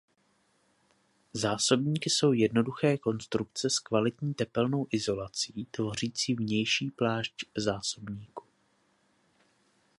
Zásobníky 1.33 2.09
jsou 2.09 2.31
jednoduché 2.31 2.97
konstrukce 2.97 3.69
s 3.69 3.79
kvalitní 3.79 4.33
tepelnou 4.33 4.87
izolací 4.91 5.67
tvořící 5.71 6.33
vnější 6.35 6.91
plášť 6.91 7.45
zásobníku. 7.57 8.43